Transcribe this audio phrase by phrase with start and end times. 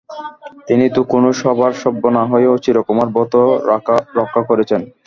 [0.67, 3.33] তিনি তো কোনো সভার সভ্য না হয়েও চিরকুমার ব্রত
[4.17, 4.81] রক্ষা করেছেন।